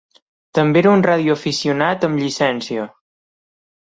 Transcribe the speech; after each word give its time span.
També 0.59 0.79
era 0.83 0.93
un 0.93 1.03
radioaficionat 1.07 2.05
amb 2.07 2.21
llicència. 2.21 2.87